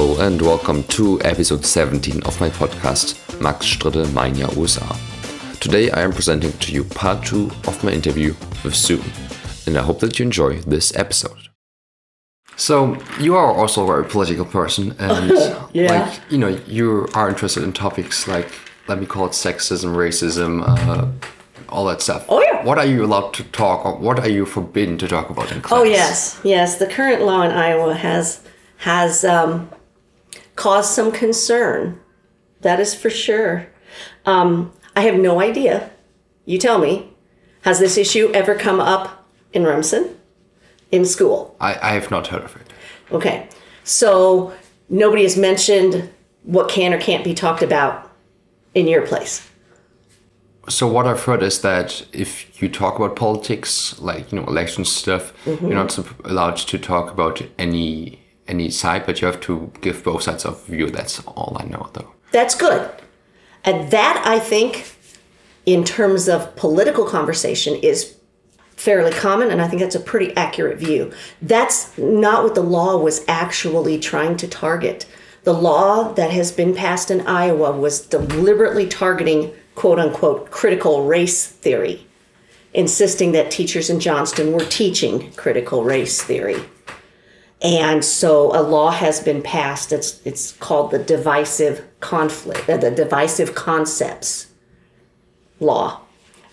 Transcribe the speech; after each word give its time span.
Hello 0.00 0.20
and 0.24 0.40
welcome 0.40 0.84
to 0.84 1.20
episode 1.22 1.66
17 1.66 2.22
of 2.22 2.40
my 2.40 2.48
podcast, 2.50 3.18
Max 3.40 3.66
Stritte 3.66 4.06
Mein 4.14 4.36
Jahr 4.36 4.48
USA. 4.52 4.86
Today 5.58 5.90
I 5.90 6.02
am 6.02 6.12
presenting 6.12 6.52
to 6.52 6.70
you 6.72 6.84
part 6.84 7.26
2 7.26 7.50
of 7.66 7.82
my 7.82 7.90
interview 7.90 8.32
with 8.62 8.76
Sue, 8.76 9.02
and 9.66 9.76
I 9.76 9.82
hope 9.82 9.98
that 9.98 10.20
you 10.20 10.24
enjoy 10.24 10.60
this 10.60 10.94
episode. 10.96 11.48
So, 12.54 12.96
you 13.18 13.34
are 13.34 13.52
also 13.52 13.82
a 13.82 13.86
very 13.88 14.04
political 14.04 14.44
person, 14.44 14.94
and 15.00 15.32
Yeah. 15.72 15.90
like, 15.90 16.20
you 16.30 16.38
know, 16.38 16.56
you 16.68 17.08
are 17.14 17.28
interested 17.28 17.64
in 17.64 17.72
topics 17.72 18.28
like, 18.28 18.52
let 18.86 19.00
me 19.00 19.04
call 19.06 19.26
it 19.26 19.32
sexism, 19.32 19.96
racism, 19.96 20.62
uh, 20.64 21.08
all 21.68 21.84
that 21.86 22.02
stuff. 22.02 22.24
Oh, 22.28 22.40
yeah. 22.40 22.64
What 22.64 22.78
are 22.78 22.86
you 22.86 23.04
allowed 23.04 23.34
to 23.34 23.42
talk, 23.42 23.84
or 23.84 23.96
what 23.96 24.20
are 24.20 24.28
you 24.30 24.46
forbidden 24.46 24.96
to 24.98 25.08
talk 25.08 25.28
about 25.28 25.50
in 25.50 25.60
class? 25.60 25.80
Oh 25.80 25.82
yes, 25.82 26.40
yes. 26.44 26.78
The 26.78 26.86
current 26.86 27.22
law 27.22 27.42
in 27.42 27.50
Iowa 27.50 27.94
has 27.94 28.42
has 28.82 29.24
um, 29.24 29.68
caused 30.58 30.90
some 30.92 31.12
concern. 31.12 32.00
That 32.62 32.80
is 32.80 32.92
for 32.92 33.10
sure. 33.10 33.68
Um, 34.26 34.72
I 34.96 35.02
have 35.02 35.14
no 35.16 35.40
idea. 35.40 35.90
You 36.46 36.58
tell 36.58 36.78
me. 36.78 36.92
Has 37.62 37.78
this 37.78 37.96
issue 37.98 38.30
ever 38.34 38.54
come 38.54 38.80
up 38.80 39.04
in 39.52 39.64
Remsen, 39.64 40.16
in 40.90 41.04
school? 41.04 41.54
I, 41.60 41.74
I 41.88 41.92
have 41.98 42.10
not 42.10 42.26
heard 42.28 42.42
of 42.44 42.56
it. 42.56 42.66
Okay, 43.12 43.48
so 43.84 44.52
nobody 44.88 45.22
has 45.24 45.36
mentioned 45.36 46.08
what 46.44 46.68
can 46.68 46.92
or 46.94 46.98
can't 47.00 47.24
be 47.24 47.34
talked 47.34 47.62
about 47.62 48.10
in 48.74 48.86
your 48.88 49.06
place. 49.06 49.46
So 50.68 50.86
what 50.86 51.06
I've 51.06 51.22
heard 51.24 51.42
is 51.42 51.60
that 51.62 52.06
if 52.12 52.60
you 52.62 52.68
talk 52.68 52.96
about 52.96 53.16
politics, 53.16 53.98
like 54.00 54.32
you 54.32 54.40
know 54.40 54.46
election 54.46 54.84
stuff, 54.84 55.32
Mm-hmm. 55.44 55.66
you're 55.66 55.74
not 55.84 55.98
allowed 56.24 56.56
to 56.56 56.78
talk 56.78 57.10
about 57.12 57.42
any 57.58 58.18
any 58.48 58.70
side, 58.70 59.06
but 59.06 59.20
you 59.20 59.26
have 59.26 59.40
to 59.42 59.70
give 59.80 60.02
both 60.02 60.22
sides 60.22 60.44
of 60.44 60.64
view. 60.66 60.90
That's 60.90 61.20
all 61.26 61.56
I 61.60 61.64
know, 61.64 61.90
though. 61.92 62.12
That's 62.32 62.54
good. 62.54 62.90
And 63.64 63.90
that, 63.90 64.22
I 64.24 64.38
think, 64.38 64.94
in 65.66 65.84
terms 65.84 66.28
of 66.28 66.54
political 66.56 67.04
conversation, 67.04 67.74
is 67.76 68.16
fairly 68.76 69.10
common, 69.10 69.50
and 69.50 69.60
I 69.60 69.68
think 69.68 69.82
that's 69.82 69.94
a 69.94 70.00
pretty 70.00 70.34
accurate 70.36 70.78
view. 70.78 71.12
That's 71.42 71.96
not 71.98 72.44
what 72.44 72.54
the 72.54 72.62
law 72.62 72.96
was 72.96 73.24
actually 73.26 73.98
trying 73.98 74.36
to 74.38 74.48
target. 74.48 75.04
The 75.44 75.52
law 75.52 76.12
that 76.14 76.30
has 76.30 76.52
been 76.52 76.74
passed 76.74 77.10
in 77.10 77.26
Iowa 77.26 77.72
was 77.72 78.00
deliberately 78.06 78.86
targeting 78.86 79.52
quote 79.74 79.98
unquote 79.98 80.50
critical 80.50 81.04
race 81.04 81.46
theory, 81.46 82.06
insisting 82.72 83.32
that 83.32 83.50
teachers 83.50 83.90
in 83.90 84.00
Johnston 84.00 84.52
were 84.52 84.64
teaching 84.64 85.32
critical 85.32 85.84
race 85.84 86.22
theory. 86.22 86.56
And 87.60 88.04
so 88.04 88.54
a 88.56 88.62
law 88.62 88.90
has 88.90 89.20
been 89.20 89.42
passed. 89.42 89.92
It's 89.92 90.20
it's 90.24 90.52
called 90.52 90.92
the 90.92 90.98
divisive 90.98 91.84
conflict, 92.00 92.68
uh, 92.70 92.76
the 92.76 92.90
divisive 92.90 93.54
concepts 93.54 94.46
law. 95.58 96.00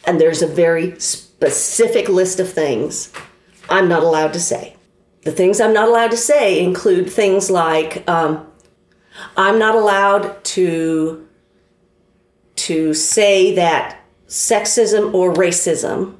And 0.05 0.19
there's 0.19 0.41
a 0.41 0.47
very 0.47 0.99
specific 0.99 2.09
list 2.09 2.39
of 2.39 2.51
things 2.51 3.11
I'm 3.69 3.87
not 3.87 4.03
allowed 4.03 4.33
to 4.33 4.39
say. 4.39 4.75
The 5.21 5.31
things 5.31 5.59
I'm 5.59 5.73
not 5.73 5.89
allowed 5.89 6.11
to 6.11 6.17
say 6.17 6.63
include 6.63 7.09
things 7.09 7.49
like 7.49 8.07
um, 8.09 8.47
I'm 9.37 9.59
not 9.59 9.75
allowed 9.75 10.43
to 10.43 11.27
to 12.55 12.93
say 12.93 13.53
that 13.55 13.99
sexism 14.27 15.13
or 15.13 15.33
racism 15.33 16.15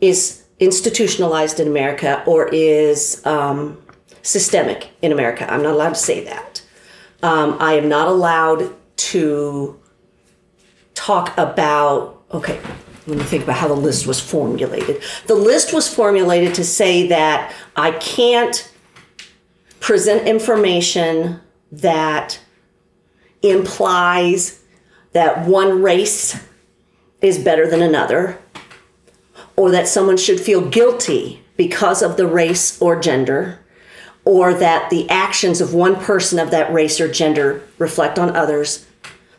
is 0.00 0.43
institutionalized 0.60 1.60
in 1.60 1.66
America 1.68 2.22
or 2.26 2.48
is 2.48 3.24
um, 3.26 3.80
systemic 4.22 4.90
in 5.02 5.12
America. 5.12 5.50
I'm 5.52 5.62
not 5.62 5.74
allowed 5.74 5.90
to 5.90 6.00
say 6.00 6.24
that. 6.24 6.62
Um, 7.22 7.56
I 7.60 7.74
am 7.74 7.88
not 7.88 8.08
allowed 8.08 8.74
to 8.96 9.80
talk 10.94 11.36
about, 11.36 12.22
okay, 12.32 12.60
let 13.06 13.18
me 13.18 13.24
think 13.24 13.44
about 13.44 13.56
how 13.56 13.68
the 13.68 13.74
list 13.74 14.06
was 14.06 14.20
formulated. 14.20 15.02
The 15.26 15.34
list 15.34 15.72
was 15.72 15.92
formulated 15.92 16.54
to 16.54 16.64
say 16.64 17.08
that 17.08 17.52
I 17.76 17.92
can't 17.92 18.70
present 19.80 20.26
information 20.26 21.40
that 21.72 22.40
implies 23.42 24.62
that 25.12 25.46
one 25.46 25.82
race 25.82 26.42
is 27.20 27.38
better 27.38 27.68
than 27.68 27.82
another 27.82 28.38
or 29.56 29.70
that 29.70 29.88
someone 29.88 30.16
should 30.16 30.40
feel 30.40 30.68
guilty 30.68 31.42
because 31.56 32.02
of 32.02 32.16
the 32.16 32.26
race 32.26 32.80
or 32.80 32.98
gender, 32.98 33.60
or 34.24 34.54
that 34.54 34.90
the 34.90 35.08
actions 35.08 35.60
of 35.60 35.74
one 35.74 35.96
person 35.96 36.38
of 36.38 36.50
that 36.50 36.72
race 36.72 37.00
or 37.00 37.08
gender 37.08 37.62
reflect 37.78 38.18
on 38.18 38.34
others. 38.34 38.86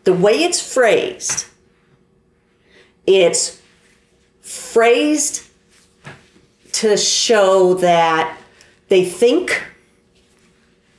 The 0.03 0.13
way 0.13 0.43
it's 0.43 0.73
phrased, 0.73 1.47
it's 3.05 3.61
phrased 4.41 5.47
to 6.73 6.95
show 6.97 7.73
that 7.75 8.37
they 8.89 9.03
think 9.03 9.63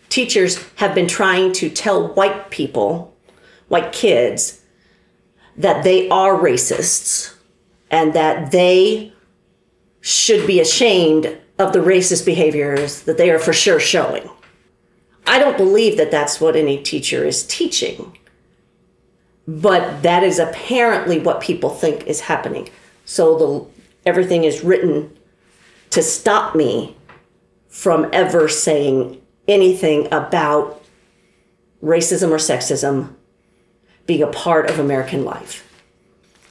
teachers 0.08 0.62
have 0.76 0.94
been 0.94 1.06
trying 1.06 1.52
to 1.52 1.70
tell 1.70 2.08
white 2.14 2.50
people, 2.50 3.14
white 3.68 3.92
kids, 3.92 4.62
that 5.56 5.84
they 5.84 6.08
are 6.08 6.36
racists 6.36 7.35
and 7.90 8.12
that 8.14 8.50
they 8.50 9.12
should 10.00 10.46
be 10.46 10.60
ashamed 10.60 11.38
of 11.58 11.72
the 11.72 11.78
racist 11.78 12.24
behaviors 12.24 13.02
that 13.02 13.16
they 13.18 13.30
are 13.30 13.38
for 13.38 13.52
sure 13.52 13.80
showing. 13.80 14.28
I 15.26 15.38
don't 15.38 15.56
believe 15.56 15.96
that 15.96 16.10
that's 16.10 16.40
what 16.40 16.54
any 16.54 16.82
teacher 16.82 17.24
is 17.24 17.44
teaching, 17.46 18.16
but 19.48 20.02
that 20.02 20.22
is 20.22 20.38
apparently 20.38 21.18
what 21.18 21.40
people 21.40 21.70
think 21.70 22.06
is 22.06 22.20
happening. 22.20 22.68
So 23.04 23.38
the 23.38 24.08
everything 24.08 24.44
is 24.44 24.62
written 24.62 25.16
to 25.90 26.02
stop 26.02 26.54
me 26.54 26.96
from 27.68 28.08
ever 28.12 28.48
saying 28.48 29.20
anything 29.48 30.06
about 30.12 30.82
racism 31.82 32.30
or 32.30 32.36
sexism 32.36 33.14
being 34.06 34.22
a 34.22 34.28
part 34.28 34.70
of 34.70 34.78
American 34.78 35.24
life. 35.24 35.65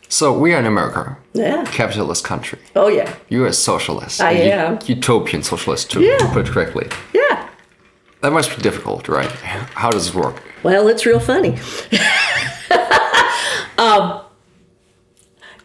So 0.08 0.38
we 0.38 0.54
are 0.54 0.60
in 0.60 0.66
America, 0.66 1.18
Yeah. 1.34 1.64
capitalist 1.66 2.24
country. 2.24 2.60
Oh 2.76 2.88
yeah. 2.88 3.14
You're 3.30 3.48
a 3.48 3.54
socialist. 3.54 4.22
I 4.22 4.32
am. 4.34 4.80
Utopian 4.86 5.44
socialist, 5.44 5.92
to, 5.92 6.02
Yeah. 6.02 6.18
to 6.18 6.28
put 6.28 6.48
it 6.48 6.52
correctly. 6.52 6.88
Yeah. 7.14 7.48
That 8.22 8.32
must 8.32 8.56
be 8.56 8.62
difficult, 8.62 9.08
right? 9.08 9.30
How 9.76 9.92
does 9.92 10.08
it 10.10 10.16
work? 10.16 10.42
Well, 10.64 10.88
it's 10.88 11.06
real 11.06 11.20
funny. 11.20 11.58
um, 13.78 14.22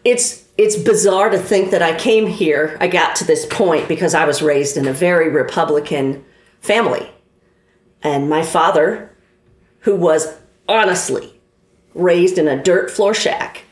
it's 0.03 0.43
it's 0.57 0.75
bizarre 0.75 1.29
to 1.29 1.39
think 1.39 1.71
that 1.71 1.81
I 1.81 1.97
came 1.97 2.27
here. 2.27 2.77
I 2.79 2.87
got 2.87 3.15
to 3.17 3.23
this 3.25 3.45
point 3.45 3.87
because 3.87 4.13
I 4.13 4.25
was 4.25 4.41
raised 4.41 4.77
in 4.77 4.87
a 4.87 4.93
very 4.93 5.29
Republican 5.29 6.23
family, 6.59 7.09
and 8.03 8.29
my 8.29 8.43
father, 8.43 9.09
who 9.79 9.95
was 9.95 10.35
honestly 10.67 11.39
raised 11.95 12.37
in 12.37 12.47
a 12.47 12.61
dirt 12.61 12.91
floor 12.91 13.13
shack, 13.13 13.63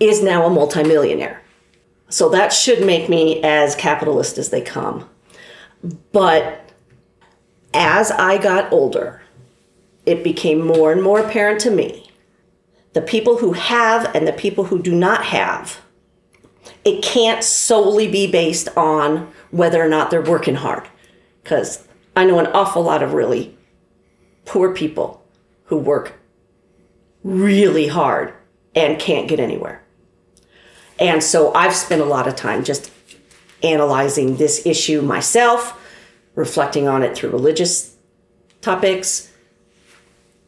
is 0.00 0.22
now 0.22 0.46
a 0.46 0.50
multimillionaire. 0.50 1.40
So 2.08 2.28
that 2.30 2.52
should 2.52 2.84
make 2.84 3.08
me 3.08 3.42
as 3.42 3.76
capitalist 3.76 4.38
as 4.38 4.50
they 4.50 4.62
come. 4.62 5.08
But 6.12 6.72
as 7.72 8.10
I 8.10 8.38
got 8.38 8.72
older, 8.72 9.22
it 10.06 10.24
became 10.24 10.66
more 10.66 10.90
and 10.90 11.02
more 11.02 11.20
apparent 11.20 11.60
to 11.60 11.70
me 11.70 12.10
the 12.92 13.00
people 13.00 13.38
who 13.38 13.52
have 13.52 14.12
and 14.14 14.26
the 14.26 14.32
people 14.32 14.64
who 14.64 14.80
do 14.82 14.94
not 14.94 15.24
have 15.24 15.80
it 16.84 17.02
can't 17.02 17.44
solely 17.44 18.08
be 18.08 18.30
based 18.30 18.68
on 18.76 19.30
whether 19.50 19.82
or 19.82 19.88
not 19.88 20.10
they're 20.10 20.22
working 20.22 20.56
hard 20.56 20.88
because 21.42 21.86
i 22.16 22.24
know 22.24 22.38
an 22.38 22.46
awful 22.48 22.82
lot 22.82 23.02
of 23.02 23.12
really 23.12 23.56
poor 24.44 24.74
people 24.74 25.24
who 25.66 25.76
work 25.76 26.14
really 27.22 27.86
hard 27.86 28.34
and 28.74 28.98
can't 28.98 29.28
get 29.28 29.38
anywhere 29.38 29.82
and 31.00 31.22
so 31.22 31.52
i've 31.54 31.74
spent 31.74 32.00
a 32.00 32.04
lot 32.04 32.28
of 32.28 32.36
time 32.36 32.62
just 32.62 32.92
analyzing 33.62 34.36
this 34.36 34.64
issue 34.64 35.02
myself 35.02 35.76
reflecting 36.34 36.86
on 36.86 37.02
it 37.02 37.16
through 37.16 37.30
religious 37.30 37.96
topics 38.60 39.30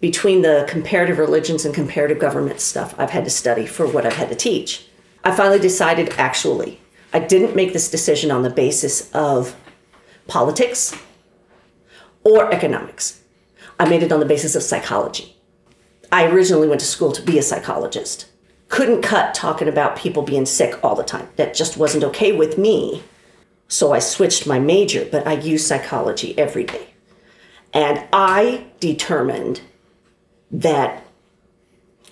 between 0.03 0.43
the 0.43 0.67
comparative 0.69 1.17
religions 1.17 1.65
and 1.65 1.73
comparative 1.73 2.19
government 2.19 2.61
stuff 2.61 2.93
I've 2.99 3.11
had 3.11 3.25
to 3.25 3.31
study 3.31 3.67
for 3.67 3.87
what 3.87 4.05
I've 4.05 4.17
had 4.17 4.29
to 4.31 4.35
teach. 4.35 4.85
I 5.23 5.31
finally 5.31 5.61
decided 5.61 6.11
actually, 6.19 6.81
I 7.13 7.21
didn't 7.21 7.55
make 7.55 7.73
this 7.73 7.89
decision 7.89 8.33
on 8.33 8.43
the 8.43 8.51
basis 8.51 9.09
of 9.15 9.55
politics 10.27 10.93
or 12.25 12.53
economics. 12.53 13.23
I 13.79 13.89
made 13.89 14.03
it 14.03 14.11
on 14.11 14.19
the 14.19 14.27
basis 14.27 14.57
of 14.57 14.65
psychology. 14.65 15.37
I 16.11 16.27
originally 16.27 16.67
went 16.67 16.81
to 16.81 16.87
school 16.87 17.13
to 17.13 17.23
be 17.23 17.39
a 17.39 17.43
psychologist. 17.43 18.27
Couldn't 18.73 19.03
cut 19.03 19.35
talking 19.35 19.69
about 19.69 19.97
people 19.97 20.23
being 20.23 20.47
sick 20.47 20.83
all 20.83 20.95
the 20.95 21.03
time. 21.03 21.29
That 21.37 21.53
just 21.53 21.77
wasn't 21.77 22.05
okay 22.05 22.33
with 22.33 22.57
me. 22.57 23.03
So 23.69 23.93
I 23.93 23.99
switched 23.99 24.47
my 24.47 24.59
major, 24.59 25.07
but 25.13 25.27
I 25.27 25.35
use 25.35 25.67
psychology 25.67 26.35
every 26.39 26.65
day. 26.65 26.87
And 27.75 28.03
I 28.15 28.65
determined 28.81 29.61
that 30.51 31.05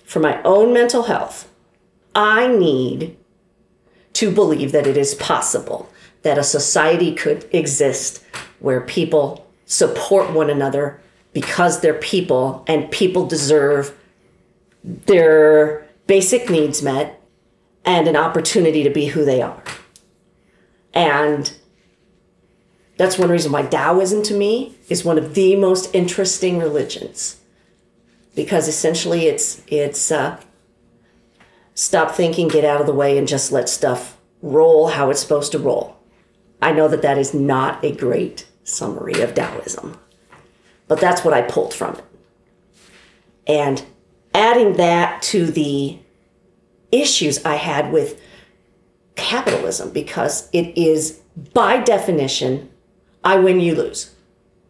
for 0.03 0.19
my 0.19 0.39
own 0.43 0.71
mental 0.71 1.01
health, 1.01 1.51
I 2.13 2.45
need 2.45 3.17
to 4.13 4.29
believe 4.29 4.71
that 4.71 4.85
it 4.85 4.97
is 4.97 5.15
possible 5.15 5.89
that 6.21 6.37
a 6.37 6.43
society 6.43 7.15
could 7.15 7.49
exist 7.51 8.23
where 8.59 8.81
people 8.81 9.47
support 9.65 10.31
one 10.31 10.51
another 10.51 11.01
because 11.33 11.81
they're 11.81 11.95
people 11.95 12.63
and 12.67 12.91
people 12.91 13.25
deserve 13.25 13.97
their 14.83 15.80
basic 16.11 16.49
needs 16.49 16.83
met 16.83 17.21
and 17.85 18.05
an 18.05 18.17
opportunity 18.17 18.83
to 18.83 18.89
be 18.89 19.05
who 19.05 19.23
they 19.23 19.41
are. 19.41 19.63
And 20.93 21.53
that's 22.97 23.17
one 23.17 23.29
reason 23.29 23.53
why 23.53 23.61
Taoism 23.61 24.21
to 24.23 24.33
me 24.33 24.75
is 24.89 25.05
one 25.05 25.17
of 25.17 25.35
the 25.35 25.55
most 25.55 25.95
interesting 25.95 26.59
religions. 26.59 27.39
Because 28.35 28.67
essentially 28.67 29.27
it's 29.27 29.63
it's 29.67 30.11
uh, 30.11 30.37
stop 31.75 32.11
thinking, 32.11 32.49
get 32.49 32.65
out 32.65 32.81
of 32.81 32.87
the 32.87 32.93
way, 32.93 33.17
and 33.17 33.25
just 33.25 33.53
let 33.53 33.69
stuff 33.69 34.17
roll 34.41 34.89
how 34.89 35.11
it's 35.11 35.21
supposed 35.21 35.53
to 35.53 35.59
roll. 35.59 35.95
I 36.61 36.73
know 36.73 36.89
that 36.89 37.03
that 37.03 37.17
is 37.17 37.33
not 37.33 37.85
a 37.85 37.95
great 37.95 38.49
summary 38.65 39.21
of 39.21 39.33
Taoism, 39.33 39.97
but 40.89 40.99
that's 40.99 41.23
what 41.23 41.33
I 41.33 41.41
pulled 41.41 41.73
from 41.73 41.95
it. 41.95 42.03
And 43.47 43.85
adding 44.33 44.73
that 44.73 45.21
to 45.23 45.45
the 45.45 45.99
issues 46.91 47.43
I 47.45 47.55
had 47.55 47.91
with 47.91 48.21
capitalism, 49.15 49.91
because 49.91 50.49
it 50.51 50.77
is 50.77 51.21
by 51.53 51.77
definition, 51.81 52.69
I 53.23 53.37
win, 53.37 53.59
you 53.59 53.75
lose. 53.75 54.13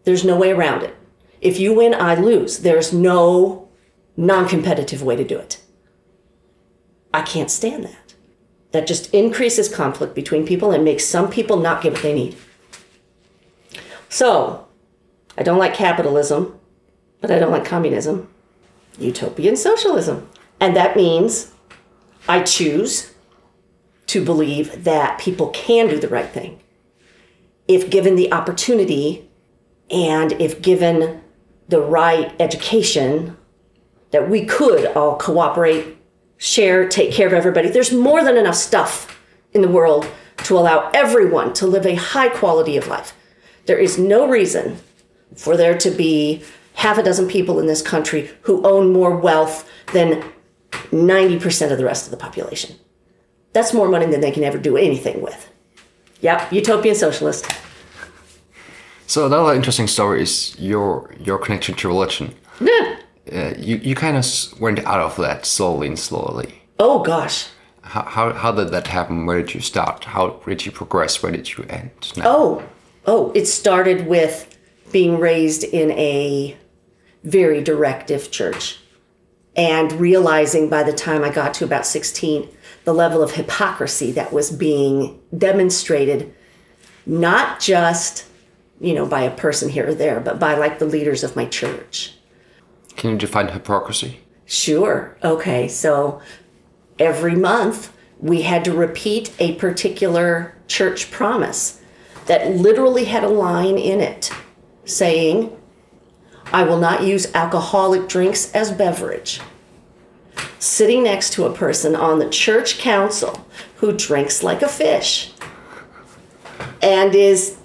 There's 0.04 0.26
no 0.26 0.38
way 0.38 0.52
around 0.52 0.84
it. 0.84 0.96
If 1.42 1.60
you 1.60 1.74
win, 1.74 1.94
I 1.94 2.16
lose. 2.16 2.60
There's 2.60 2.94
no 2.94 3.70
non 4.18 4.48
competitive 4.48 5.02
way 5.02 5.16
to 5.16 5.24
do 5.24 5.38
it. 5.38 5.62
I 7.14 7.22
can't 7.22 7.52
stand 7.52 7.84
that. 7.86 8.14
That 8.72 8.88
just 8.88 9.14
increases 9.14 9.74
conflict 9.74 10.16
between 10.16 10.46
people 10.46 10.72
and 10.72 10.84
makes 10.84 11.06
some 11.06 11.30
people 11.30 11.58
not 11.58 11.82
get 11.82 11.94
what 11.94 12.02
they 12.02 12.14
need. 12.14 12.38
So, 14.08 14.68
I 15.38 15.44
don't 15.44 15.58
like 15.58 15.74
capitalism, 15.74 16.60
but 17.20 17.32
I 17.32 17.40
don't 17.40 17.52
like 17.52 17.66
communism, 17.66 18.30
utopian 18.98 19.56
socialism. 19.56 20.30
And 20.60 20.76
that 20.76 20.96
means 20.96 21.52
I 22.28 22.44
choose 22.44 23.14
to 24.08 24.24
believe 24.24 24.84
that 24.84 25.20
people 25.20 25.50
can 25.50 25.88
do 25.88 26.00
the 26.00 26.10
right 26.10 26.30
thing 26.30 26.60
if 27.68 27.90
given 27.90 28.16
the 28.16 28.32
opportunity 28.34 29.30
and 29.90 30.34
if 30.34 30.62
given 30.62 31.22
the 31.70 31.82
right 31.82 32.34
education 32.40 33.38
that 34.12 34.30
we 34.30 34.46
could 34.46 34.86
all 34.88 35.16
cooperate 35.16 35.98
share, 36.38 36.88
take 36.88 37.12
care 37.14 37.28
of 37.28 37.34
everybody. 37.34 37.70
There's 37.70 37.94
more 37.94 38.24
than 38.24 38.36
enough 38.36 38.56
stuff 38.56 39.22
in 39.54 39.62
the 39.62 39.68
world 39.68 40.08
to 40.44 40.58
allow 40.58 40.90
everyone 40.94 41.54
to 41.54 41.68
live 41.68 41.86
a 41.86 41.96
high 41.96 42.30
quality 42.30 42.76
of 42.78 42.88
life. 42.88 43.14
There 43.68 43.78
is 43.78 43.98
no 43.98 44.28
reason 44.28 44.78
for 45.36 45.56
there 45.56 45.78
to 45.78 45.92
be 45.92 46.44
half 46.82 46.98
a 46.98 47.04
dozen 47.04 47.28
people 47.28 47.60
in 47.60 47.68
this 47.68 47.82
country 47.82 48.28
who 48.42 48.66
own 48.66 48.92
more 48.92 49.16
wealth 49.16 49.70
than 49.94 50.24
90% 50.92 51.72
of 51.72 51.78
the 51.78 51.86
rest 51.86 52.06
of 52.06 52.12
the 52.12 52.18
population. 52.18 52.76
That's 53.54 53.72
more 53.72 53.88
money 53.88 54.08
than 54.08 54.22
they 54.22 54.32
can 54.32 54.44
ever 54.44 54.58
do 54.58 54.78
anything 54.78 55.22
with. 55.22 55.52
Yep, 56.22 56.52
utopian 56.52 56.96
socialist. 56.96 57.46
So 59.06 59.28
another 59.28 59.54
interesting 59.54 59.88
story 59.88 60.24
is 60.24 60.56
your 60.58 61.14
your 61.20 61.38
connection 61.38 61.76
to 61.76 61.88
religion. 61.88 62.34
Yeah. 62.60 62.98
Uh, 63.32 63.54
you 63.58 63.76
you 63.78 63.94
kind 63.94 64.18
of 64.18 64.26
went 64.60 64.80
out 64.80 65.02
of 65.02 65.16
that 65.18 65.46
slowly 65.46 65.88
and 65.88 66.00
slowly. 66.00 66.64
Oh 66.80 67.04
gosh. 67.04 67.48
How, 67.84 68.04
how, 68.04 68.34
how 68.34 68.52
did 68.54 68.70
that 68.70 68.88
happen? 68.88 69.26
Where 69.26 69.42
did 69.42 69.54
you 69.54 69.62
start? 69.62 70.06
How 70.06 70.40
did 70.48 70.66
you 70.66 70.72
progress? 70.72 71.22
Where 71.22 71.32
did 71.32 71.48
you 71.58 71.66
end? 71.70 71.92
Now? 72.16 72.24
Oh, 72.26 72.64
oh, 73.06 73.32
it 73.36 73.48
started 73.48 74.08
with 74.08 74.48
being 74.92 75.20
raised 75.20 75.64
in 75.64 75.92
a 75.92 76.56
very 77.24 77.64
directive 77.64 78.32
church 78.32 78.80
and 79.56 79.92
realizing 79.94 80.70
by 80.70 80.84
the 80.84 80.94
time 80.94 81.24
I 81.24 81.30
got 81.30 81.54
to 81.56 81.66
about 81.66 81.86
16 81.86 82.48
the 82.84 82.94
level 82.94 83.22
of 83.22 83.32
hypocrisy 83.32 84.12
that 84.14 84.34
was 84.34 84.50
being 84.50 85.20
demonstrated 85.38 86.34
not 87.06 87.60
just 87.60 88.26
you 88.80 88.94
know 88.94 89.06
by 89.06 89.22
a 89.22 89.36
person 89.36 89.70
here 89.70 89.90
or 89.90 89.94
there 89.94 90.20
but 90.20 90.40
by 90.40 90.56
like 90.56 90.80
the 90.80 90.86
leaders 90.86 91.24
of 91.24 91.36
my 91.36 91.46
church 91.46 92.14
Can 92.96 93.12
you 93.12 93.18
define 93.18 93.50
hypocrisy? 93.50 94.20
Sure. 94.46 95.18
Okay. 95.24 95.70
So 95.70 96.22
every 97.00 97.36
month 97.36 97.94
we 98.20 98.42
had 98.42 98.66
to 98.66 98.74
repeat 98.74 99.34
a 99.40 99.56
particular 99.56 100.56
church 100.68 101.10
promise 101.10 101.82
that 102.26 102.56
literally 102.56 103.06
had 103.06 103.24
a 103.24 103.30
line 103.30 103.78
in 103.78 104.02
it 104.02 104.30
saying, 104.86 105.58
I 106.52 106.64
will 106.64 106.80
not 106.80 107.04
use 107.04 107.34
alcoholic 107.34 108.08
drinks 108.08 108.52
as 108.54 108.72
beverage. 108.72 109.40
Sitting 110.60 111.04
next 111.04 111.34
to 111.34 111.46
a 111.46 111.54
person 111.54 111.96
on 111.96 112.20
the 112.20 112.30
church 112.30 112.78
council 112.78 113.46
who 113.78 113.92
drinks 113.92 114.44
like 114.44 114.62
a 114.62 114.68
fish 114.68 115.32
and 116.82 117.16
is 117.16 117.58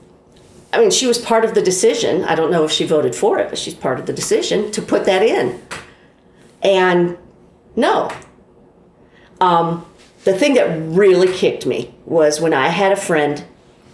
I 0.72 0.80
mean, 0.80 0.90
she 0.90 1.06
was 1.06 1.16
part 1.16 1.44
of 1.44 1.54
the 1.54 1.62
decision. 1.62 2.24
I 2.24 2.34
don't 2.34 2.50
know 2.50 2.64
if 2.64 2.70
she 2.70 2.84
voted 2.84 3.14
for 3.14 3.38
it, 3.38 3.48
but 3.48 3.58
she's 3.58 3.72
part 3.72 3.98
of 3.98 4.04
the 4.04 4.12
decision 4.12 4.70
to 4.72 4.82
put 4.82 5.06
that 5.06 5.22
in. 5.22 5.62
And 6.62 7.16
no. 7.76 8.10
Um, 9.40 9.86
the 10.24 10.34
thing 10.34 10.54
that 10.54 10.66
really 10.94 11.32
kicked 11.32 11.64
me 11.64 11.94
was 12.04 12.40
when 12.40 12.52
I 12.52 12.68
had 12.68 12.92
a 12.92 12.96
friend, 12.96 13.44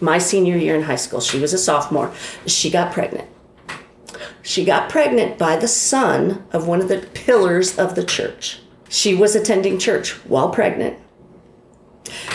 my 0.00 0.18
senior 0.18 0.56
year 0.56 0.74
in 0.74 0.82
high 0.82 0.96
school, 0.96 1.20
she 1.20 1.38
was 1.38 1.52
a 1.52 1.58
sophomore, 1.58 2.12
she 2.46 2.70
got 2.70 2.92
pregnant. 2.92 3.28
She 4.42 4.64
got 4.64 4.90
pregnant 4.90 5.38
by 5.38 5.56
the 5.56 5.68
son 5.68 6.44
of 6.52 6.66
one 6.66 6.80
of 6.80 6.88
the 6.88 7.06
pillars 7.14 7.78
of 7.78 7.94
the 7.94 8.04
church. 8.04 8.58
She 8.88 9.14
was 9.14 9.34
attending 9.34 9.78
church 9.78 10.12
while 10.26 10.50
pregnant. 10.50 10.98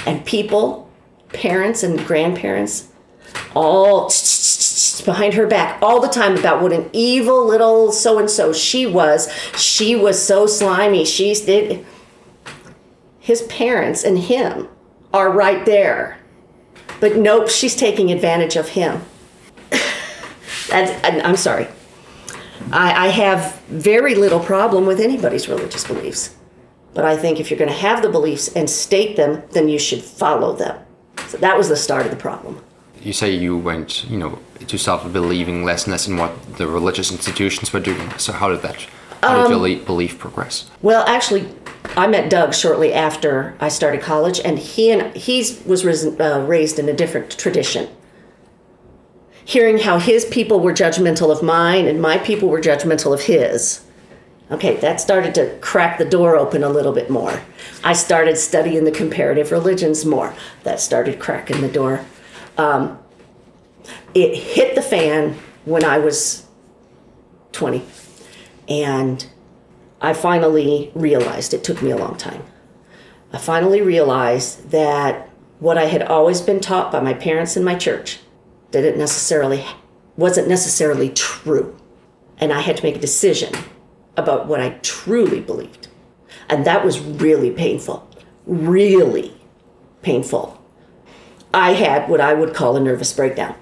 And 0.05 0.25
people, 0.25 0.89
parents 1.33 1.83
and 1.83 2.03
grandparents, 2.05 2.87
all 3.53 4.09
behind 5.05 5.35
her 5.35 5.47
back 5.47 5.81
all 5.81 6.01
the 6.01 6.07
time 6.07 6.37
about 6.37 6.61
what 6.61 6.73
an 6.73 6.89
evil 6.93 7.45
little 7.45 7.91
so 7.91 8.19
and 8.19 8.29
so 8.29 8.53
she 8.53 8.85
was. 8.85 9.31
She 9.55 9.95
was 9.95 10.21
so 10.21 10.47
slimy. 10.47 11.05
She's 11.05 11.41
did. 11.41 11.85
His 13.19 13.41
parents 13.43 14.03
and 14.03 14.17
him 14.17 14.69
are 15.13 15.31
right 15.31 15.65
there, 15.65 16.19
but 16.99 17.17
nope, 17.17 17.49
she's 17.49 17.75
taking 17.75 18.11
advantage 18.11 18.55
of 18.55 18.69
him. 18.69 19.01
I'm 20.71 21.35
sorry. 21.35 21.67
I, 22.71 23.07
I 23.07 23.07
have 23.09 23.59
very 23.69 24.15
little 24.15 24.39
problem 24.39 24.85
with 24.85 24.99
anybody's 24.99 25.47
religious 25.47 25.85
beliefs, 25.85 26.35
but 26.93 27.05
I 27.05 27.17
think 27.17 27.39
if 27.39 27.49
you're 27.49 27.59
going 27.59 27.71
to 27.71 27.77
have 27.77 28.01
the 28.01 28.09
beliefs 28.09 28.49
and 28.55 28.69
state 28.69 29.15
them, 29.15 29.43
then 29.51 29.69
you 29.69 29.79
should 29.79 30.01
follow 30.01 30.55
them. 30.55 30.83
So 31.27 31.37
that 31.37 31.57
was 31.57 31.69
the 31.69 31.77
start 31.77 32.05
of 32.05 32.11
the 32.11 32.17
problem 32.17 32.61
you 33.07 33.13
say 33.13 33.31
you 33.31 33.57
went, 33.57 34.03
you 34.09 34.17
know, 34.17 34.39
to 34.67 34.77
start 34.77 35.11
believing 35.13 35.63
less 35.63 35.85
and 35.85 35.91
less 35.91 36.07
in 36.07 36.17
what 36.17 36.57
the 36.57 36.67
religious 36.67 37.11
institutions 37.11 37.71
were 37.71 37.79
doing. 37.79 38.09
So 38.17 38.33
how 38.33 38.49
did 38.49 38.61
that, 38.61 38.85
how 39.23 39.47
did 39.47 39.49
your 39.49 39.85
belief 39.85 40.19
progress? 40.19 40.69
Well, 40.81 41.05
actually, 41.07 41.47
I 41.95 42.07
met 42.07 42.29
Doug 42.29 42.53
shortly 42.53 42.93
after 42.93 43.55
I 43.59 43.69
started 43.69 44.01
college, 44.01 44.39
and 44.43 44.59
he 44.59 44.91
and 44.91 45.15
he 45.15 45.39
was 45.65 45.85
risen, 45.85 46.19
uh, 46.21 46.45
raised 46.45 46.79
in 46.79 46.89
a 46.89 46.93
different 46.93 47.37
tradition. 47.37 47.87
Hearing 49.47 49.79
how 49.79 49.97
his 49.97 50.25
people 50.25 50.59
were 50.59 50.73
judgmental 50.73 51.31
of 51.31 51.41
mine 51.41 51.87
and 51.87 52.01
my 52.01 52.17
people 52.17 52.49
were 52.49 52.61
judgmental 52.61 53.13
of 53.13 53.21
his. 53.21 53.83
Okay, 54.51 54.75
that 54.77 55.01
started 55.01 55.33
to 55.35 55.57
crack 55.59 55.97
the 55.97 56.05
door 56.05 56.35
open 56.35 56.63
a 56.63 56.69
little 56.69 56.93
bit 56.93 57.09
more. 57.09 57.41
I 57.83 57.93
started 57.93 58.37
studying 58.37 58.83
the 58.83 58.91
comparative 58.91 59.51
religions 59.51 60.05
more. 60.05 60.33
That 60.63 60.79
started 60.79 61.19
cracking 61.19 61.61
the 61.61 61.67
door 61.69 62.05
um, 62.57 62.99
it 64.13 64.35
hit 64.35 64.75
the 64.75 64.81
fan 64.81 65.37
when 65.65 65.83
I 65.83 65.99
was 65.99 66.45
20. 67.53 67.83
And 68.67 69.25
I 70.01 70.13
finally 70.13 70.91
realized, 70.93 71.53
it 71.53 71.63
took 71.63 71.81
me 71.81 71.91
a 71.91 71.97
long 71.97 72.17
time. 72.17 72.43
I 73.31 73.37
finally 73.37 73.81
realized 73.81 74.71
that 74.71 75.29
what 75.59 75.77
I 75.77 75.85
had 75.85 76.03
always 76.03 76.41
been 76.41 76.59
taught 76.59 76.91
by 76.91 76.99
my 76.99 77.13
parents 77.13 77.55
and 77.55 77.65
my 77.65 77.75
church 77.75 78.19
didn't 78.81 78.99
necessarily 78.99 79.65
wasn't 80.15 80.47
necessarily 80.47 81.09
true. 81.09 81.75
And 82.39 82.51
I 82.51 82.61
had 82.61 82.77
to 82.77 82.83
make 82.83 82.95
a 82.95 82.99
decision 82.99 83.53
about 84.15 84.47
what 84.47 84.59
I 84.59 84.69
truly 84.81 85.39
believed. 85.39 85.87
And 86.49 86.65
that 86.65 86.83
was 86.83 86.99
really 86.99 87.51
painful. 87.51 88.07
Really 88.45 89.33
painful. 90.01 90.61
I 91.53 91.73
had 91.73 92.09
what 92.09 92.21
I 92.21 92.33
would 92.33 92.53
call 92.53 92.75
a 92.75 92.79
nervous 92.79 93.13
breakdown. 93.13 93.55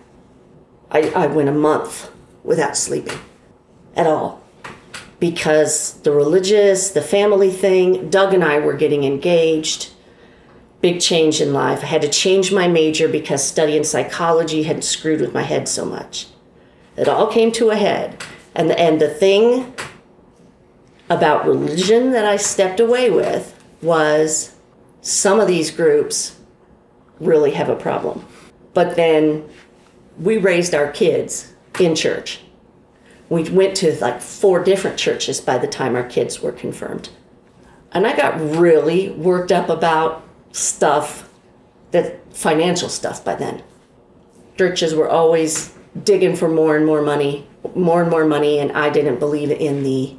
I, 0.91 1.09
I 1.09 1.27
went 1.27 1.49
a 1.49 1.53
month 1.53 2.11
without 2.43 2.77
sleeping 2.77 3.19
at 3.95 4.07
all 4.07 4.41
because 5.19 5.93
the 6.01 6.11
religious, 6.11 6.91
the 6.91 7.01
family 7.01 7.49
thing, 7.49 8.09
Doug 8.09 8.33
and 8.33 8.43
I 8.43 8.59
were 8.59 8.73
getting 8.73 9.03
engaged. 9.03 9.91
Big 10.81 10.99
change 11.01 11.41
in 11.41 11.53
life. 11.53 11.83
I 11.83 11.87
had 11.87 12.01
to 12.01 12.09
change 12.09 12.51
my 12.51 12.67
major 12.67 13.07
because 13.07 13.43
studying 13.43 13.83
psychology 13.83 14.63
had 14.63 14.83
screwed 14.83 15.21
with 15.21 15.33
my 15.33 15.41
head 15.41 15.67
so 15.67 15.85
much. 15.85 16.27
It 16.97 17.07
all 17.07 17.27
came 17.27 17.51
to 17.53 17.71
a 17.71 17.75
head. 17.75 18.23
And 18.53 18.69
the, 18.69 18.79
and 18.79 19.01
the 19.01 19.09
thing 19.09 19.73
about 21.09 21.45
religion 21.45 22.11
that 22.11 22.25
I 22.25 22.37
stepped 22.37 22.79
away 22.79 23.09
with 23.09 23.53
was 23.81 24.55
some 25.01 25.39
of 25.39 25.47
these 25.47 25.71
groups 25.71 26.39
really 27.19 27.51
have 27.51 27.69
a 27.69 27.75
problem. 27.75 28.25
But 28.73 28.95
then 28.95 29.47
we 30.19 30.37
raised 30.37 30.73
our 30.73 30.91
kids 30.91 31.53
in 31.79 31.95
church. 31.95 32.41
We 33.29 33.43
went 33.49 33.75
to 33.77 33.95
like 33.99 34.21
four 34.21 34.63
different 34.63 34.97
churches 34.97 35.41
by 35.41 35.57
the 35.57 35.67
time 35.67 35.95
our 35.95 36.03
kids 36.03 36.41
were 36.41 36.51
confirmed. 36.51 37.09
And 37.91 38.05
I 38.05 38.15
got 38.15 38.39
really 38.57 39.09
worked 39.11 39.51
up 39.51 39.69
about 39.69 40.24
stuff 40.55 41.29
that 41.91 42.33
financial 42.33 42.89
stuff 42.89 43.23
by 43.23 43.35
then. 43.35 43.61
Churches 44.57 44.95
were 44.95 45.09
always 45.09 45.73
digging 46.03 46.35
for 46.35 46.47
more 46.47 46.77
and 46.77 46.85
more 46.85 47.01
money, 47.01 47.47
more 47.75 48.01
and 48.01 48.09
more 48.09 48.25
money, 48.25 48.59
and 48.59 48.71
I 48.71 48.89
didn't 48.89 49.19
believe 49.19 49.51
in 49.51 49.83
the 49.83 50.15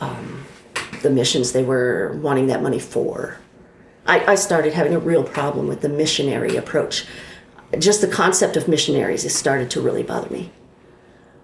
um, 0.00 0.44
the 1.02 1.10
missions 1.10 1.52
they 1.52 1.62
were 1.62 2.18
wanting 2.22 2.48
that 2.48 2.62
money 2.62 2.78
for. 2.78 3.38
I, 4.06 4.32
I 4.32 4.34
started 4.34 4.74
having 4.74 4.94
a 4.94 4.98
real 4.98 5.24
problem 5.24 5.68
with 5.68 5.80
the 5.80 5.88
missionary 5.88 6.56
approach. 6.56 7.06
Just 7.78 8.00
the 8.02 8.08
concept 8.08 8.56
of 8.56 8.68
missionaries 8.68 9.22
has 9.22 9.34
started 9.34 9.70
to 9.70 9.80
really 9.80 10.02
bother 10.02 10.28
me. 10.30 10.52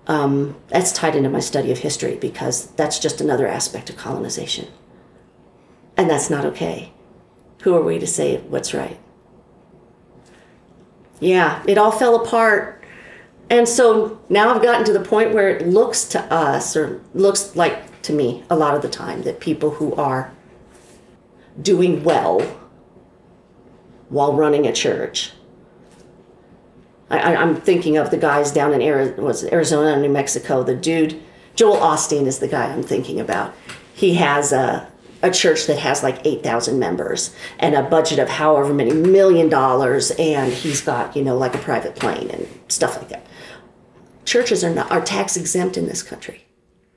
Um, 0.07 0.57
that's 0.69 0.93
tied 0.93 1.17
into 1.17 1.31
my 1.31 1.41
study 1.41 1.73
of 1.73 1.79
history 1.79 2.17
because 2.17 2.67
that's 2.73 2.99
just 2.99 3.21
another 3.21 3.47
aspect 3.47 3.89
of 3.89 3.97
colonization. 3.97 4.69
And 5.97 6.11
that's 6.11 6.29
not 6.29 6.45
okay. 6.45 6.93
Who 7.63 7.75
are 7.75 7.83
we 7.83 7.99
to 7.99 8.07
say 8.07 8.39
what's 8.39 8.75
right? 8.75 8.99
Yeah, 11.21 11.63
it 11.67 11.79
all 11.79 11.93
fell 11.93 12.17
apart. 12.17 12.85
And 13.51 13.69
so 13.69 14.21
now 14.29 14.55
I've 14.55 14.63
gotten 14.63 14.85
to 14.87 14.93
the 14.93 15.05
point 15.05 15.33
where 15.33 15.49
it 15.49 15.67
looks 15.67 16.05
to 16.07 16.21
us, 16.33 16.77
or 16.77 17.01
looks 17.15 17.55
like 17.57 18.03
to 18.03 18.13
me 18.13 18.45
a 18.51 18.57
lot 18.57 18.75
of 18.75 18.83
the 18.83 18.89
time, 18.89 19.23
that 19.23 19.41
people 19.41 19.71
who 19.71 19.95
are 19.95 20.33
doing 21.61 22.03
well 22.03 22.41
while 24.09 24.35
running 24.35 24.67
a 24.67 24.73
church 24.73 25.33
I, 27.13 27.35
am 27.35 27.57
thinking 27.57 27.99
of 27.99 28.11
the 28.11 28.17
guys 28.17 28.51
down 28.53 28.73
in 28.73 28.81
Arizona, 28.81 30.01
New 30.01 30.09
Mexico. 30.09 30.63
The 30.63 30.75
dude, 30.75 31.21
Joel 31.55 31.77
Osteen, 31.77 32.27
is 32.27 32.39
the 32.39 32.49
guy 32.49 32.73
I'm 32.73 32.83
thinking 32.83 33.21
about. 33.21 33.55
He 33.95 34.15
has 34.15 34.53
a, 34.53 34.91
a 35.23 35.31
church 35.31 35.67
that 35.67 35.79
has 35.79 36.03
like 36.03 36.27
8,000 36.27 36.79
members 36.79 37.35
and 37.59 37.75
a 37.75 37.83
budget 37.83 38.19
of 38.19 38.29
however 38.29 38.75
many 38.75 38.93
million 38.93 39.49
dollars, 39.49 40.11
and 40.13 40.53
he's 40.53 40.81
got, 40.81 41.17
you 41.17 41.23
know, 41.23 41.37
like 41.37 41.55
a 41.55 41.59
private 41.59 41.95
plane 41.95 42.29
and 42.31 42.49
stuff 42.69 42.97
like 42.97 43.09
that. 43.09 43.25
Churches 44.25 44.65
are 44.65 44.75
not 44.75 44.91
are 44.91 45.01
tax 45.01 45.37
exempt 45.37 45.77
in 45.77 45.87
this 45.87 46.03
country. 46.03 46.45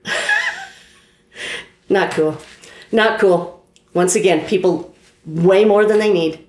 not 1.90 2.12
cool. 2.12 2.38
Not 2.92 3.20
cool. 3.20 3.66
Once 3.94 4.16
again, 4.16 4.48
people 4.48 4.96
way 5.26 5.66
more 5.66 5.86
than 5.86 6.00
they 6.00 6.12
need. 6.12 6.46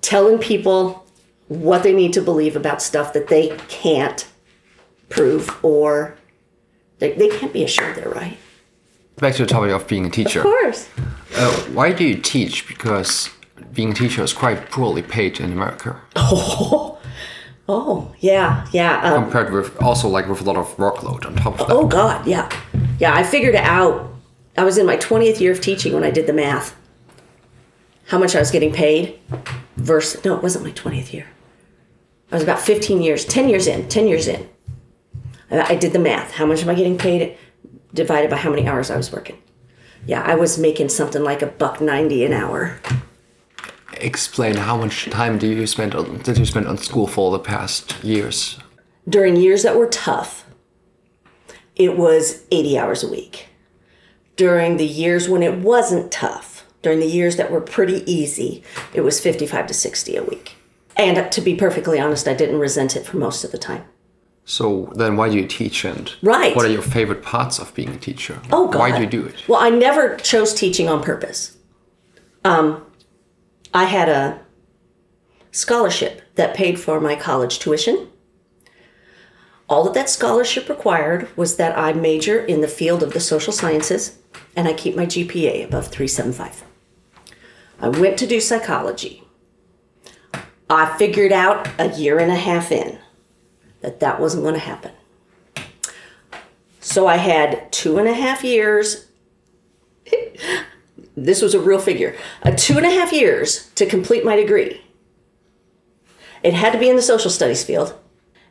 Telling 0.00 0.38
people 0.38 1.06
what 1.48 1.82
they 1.82 1.92
need 1.92 2.12
to 2.14 2.22
believe 2.22 2.56
about 2.56 2.82
stuff 2.82 3.12
that 3.12 3.28
they 3.28 3.56
can't 3.68 4.26
prove 5.08 5.62
or 5.64 6.16
they, 6.98 7.12
they 7.12 7.28
can't 7.28 7.52
be 7.52 7.62
assured 7.64 7.96
they're 7.96 8.08
right. 8.08 8.38
Back 9.16 9.34
to 9.34 9.42
the 9.42 9.48
topic 9.48 9.70
of 9.70 9.86
being 9.86 10.06
a 10.06 10.10
teacher. 10.10 10.40
Of 10.40 10.44
course. 10.44 10.88
Uh, 11.36 11.52
why 11.72 11.92
do 11.92 12.04
you 12.04 12.16
teach? 12.16 12.66
Because 12.66 13.30
being 13.72 13.92
a 13.92 13.94
teacher 13.94 14.22
is 14.22 14.32
quite 14.32 14.70
poorly 14.70 15.02
paid 15.02 15.40
in 15.40 15.52
America. 15.52 16.00
Oh, 16.16 16.98
oh 17.68 18.14
yeah, 18.18 18.66
yeah. 18.72 19.00
Um, 19.02 19.24
Compared 19.24 19.52
with 19.52 19.80
also 19.80 20.08
like 20.08 20.26
with 20.26 20.40
a 20.40 20.44
lot 20.44 20.56
of 20.56 20.66
workload 20.76 21.24
on 21.24 21.36
top 21.36 21.60
of 21.60 21.68
that. 21.68 21.74
Oh 21.74 21.86
God, 21.86 22.26
yeah, 22.26 22.50
yeah. 22.98 23.14
I 23.14 23.22
figured 23.22 23.54
it 23.54 23.64
out. 23.64 24.12
I 24.56 24.64
was 24.64 24.78
in 24.78 24.86
my 24.86 24.96
twentieth 24.96 25.40
year 25.40 25.52
of 25.52 25.60
teaching 25.60 25.92
when 25.94 26.02
I 26.02 26.10
did 26.10 26.26
the 26.26 26.32
math. 26.32 26.74
How 28.08 28.18
much 28.18 28.34
I 28.34 28.40
was 28.40 28.50
getting 28.50 28.72
paid 28.72 29.18
versus 29.76 30.24
no, 30.24 30.34
it 30.36 30.42
wasn't 30.42 30.64
my 30.64 30.72
twentieth 30.72 31.14
year. 31.14 31.26
I 32.32 32.36
was 32.36 32.42
about 32.42 32.60
15 32.60 33.02
years, 33.02 33.26
10 33.26 33.50
years 33.50 33.66
in, 33.66 33.88
10 33.90 34.08
years 34.08 34.26
in. 34.26 34.48
I 35.50 35.74
did 35.74 35.92
the 35.92 35.98
math. 35.98 36.30
How 36.32 36.46
much 36.46 36.62
am 36.62 36.70
I 36.70 36.74
getting 36.74 36.96
paid 36.96 37.36
divided 37.94 38.30
by 38.30 38.36
how 38.36 38.50
many 38.50 38.66
hours 38.66 38.90
I 38.90 38.96
was 38.96 39.12
working? 39.12 39.42
Yeah, 40.06 40.22
I 40.22 40.34
was 40.34 40.58
making 40.58 40.88
something 40.88 41.22
like 41.22 41.42
a 41.42 41.46
buck 41.46 41.80
90 41.80 42.24
an 42.24 42.32
hour. 42.32 42.80
Explain 43.94 44.56
how 44.56 44.76
much 44.76 45.08
time 45.10 45.38
do 45.38 45.46
you 45.46 45.66
spend 45.66 45.94
on, 45.94 46.18
did 46.18 46.38
you 46.38 46.44
spend 46.44 46.66
on 46.66 46.76
school 46.78 47.06
for 47.06 47.30
the 47.30 47.38
past 47.38 48.02
years? 48.02 48.58
During 49.08 49.36
years 49.36 49.62
that 49.62 49.76
were 49.76 49.88
tough, 49.88 50.44
it 51.76 51.96
was 51.96 52.44
80 52.50 52.78
hours 52.78 53.04
a 53.04 53.08
week. 53.08 53.48
During 54.36 54.76
the 54.76 54.86
years 54.86 55.28
when 55.28 55.42
it 55.42 55.58
wasn't 55.58 56.10
tough, 56.10 56.64
during 56.82 56.98
the 56.98 57.06
years 57.06 57.36
that 57.36 57.50
were 57.50 57.60
pretty 57.60 58.02
easy, 58.10 58.64
it 58.92 59.02
was 59.02 59.20
55 59.20 59.68
to 59.68 59.74
60 59.74 60.16
a 60.16 60.24
week. 60.24 60.56
And 60.96 61.30
to 61.32 61.40
be 61.40 61.54
perfectly 61.54 62.00
honest, 62.00 62.26
I 62.26 62.34
didn't 62.34 62.58
resent 62.58 62.96
it 62.96 63.06
for 63.06 63.16
most 63.16 63.44
of 63.44 63.52
the 63.52 63.58
time. 63.58 63.84
So 64.44 64.92
then 64.96 65.16
why 65.16 65.28
do 65.28 65.36
you 65.36 65.46
teach 65.46 65.84
and 65.84 66.12
right. 66.20 66.54
what 66.56 66.64
are 66.64 66.70
your 66.70 66.82
favorite 66.82 67.22
parts 67.22 67.58
of 67.58 67.72
being 67.74 67.90
a 67.90 67.98
teacher? 67.98 68.40
Oh 68.50 68.68
God. 68.68 68.78
Why 68.78 68.96
do 68.96 69.02
you 69.02 69.08
do 69.08 69.24
it? 69.24 69.48
Well, 69.48 69.60
I 69.60 69.70
never 69.70 70.16
chose 70.16 70.52
teaching 70.52 70.88
on 70.88 71.02
purpose. 71.02 71.56
Um, 72.44 72.84
I 73.72 73.84
had 73.84 74.08
a 74.08 74.40
scholarship 75.52 76.22
that 76.34 76.56
paid 76.56 76.80
for 76.80 77.00
my 77.00 77.14
college 77.14 77.60
tuition. 77.60 78.08
All 79.68 79.84
that 79.84 79.94
that 79.94 80.10
scholarship 80.10 80.68
required 80.68 81.34
was 81.36 81.56
that 81.56 81.78
I 81.78 81.92
major 81.92 82.44
in 82.44 82.60
the 82.60 82.68
field 82.68 83.02
of 83.02 83.12
the 83.12 83.20
social 83.20 83.52
sciences 83.52 84.18
and 84.56 84.66
I 84.66 84.74
keep 84.74 84.96
my 84.96 85.06
GPA 85.06 85.64
above 85.64 85.88
375. 85.88 86.64
I 87.80 87.88
went 87.88 88.18
to 88.18 88.26
do 88.26 88.40
psychology. 88.40 89.22
I 90.68 90.96
figured 90.98 91.32
out 91.32 91.68
a 91.78 91.96
year 91.96 92.18
and 92.18 92.30
a 92.30 92.36
half 92.36 92.72
in 92.72 92.98
that 93.82 94.00
that 94.00 94.20
wasn't 94.20 94.42
going 94.42 94.54
to 94.54 94.60
happen. 94.60 94.92
So 96.80 97.06
I 97.06 97.16
had 97.16 97.70
two 97.72 97.98
and 97.98 98.08
a 98.08 98.14
half 98.14 98.42
years. 98.42 99.06
this 101.16 101.42
was 101.42 101.54
a 101.54 101.60
real 101.60 101.78
figure. 101.78 102.16
A 102.42 102.54
two 102.54 102.76
and 102.76 102.86
a 102.86 102.90
half 102.90 103.12
years 103.12 103.70
to 103.74 103.86
complete 103.86 104.24
my 104.24 104.36
degree. 104.36 104.80
It 106.42 106.54
had 106.54 106.72
to 106.72 106.78
be 106.78 106.88
in 106.88 106.96
the 106.96 107.02
social 107.02 107.30
studies 107.30 107.62
field, 107.62 107.94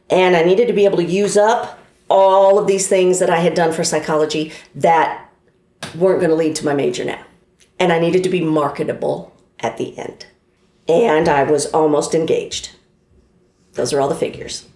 and 0.10 0.36
I 0.36 0.44
needed 0.44 0.68
to 0.68 0.74
be 0.74 0.86
able 0.86 0.98
to 0.98 1.04
use 1.04 1.36
up 1.36 1.80
all 2.10 2.58
of 2.58 2.68
these 2.68 2.88
things 2.88 3.20
that 3.20 3.30
I 3.30 3.40
had 3.40 3.54
done 3.54 3.74
for 3.74 3.84
psychology 3.84 4.54
that 4.76 5.30
weren't 5.96 6.20
going 6.20 6.30
to 6.30 6.36
lead 6.36 6.56
to 6.58 6.66
my 6.66 6.74
major 6.74 7.04
now. 7.04 7.24
And 7.80 7.92
I 7.92 8.00
needed 8.00 8.24
to 8.24 8.30
be 8.30 8.42
marketable 8.42 9.34
at 9.60 9.78
the 9.78 9.98
end 9.98 10.26
and 10.88 11.30
I 11.30 11.44
was 11.44 11.68
almost 11.68 12.14
engaged. 12.14 12.72
Those 13.74 13.94
are 13.94 14.02
all 14.02 14.10
the 14.10 14.16
figures. 14.16 14.68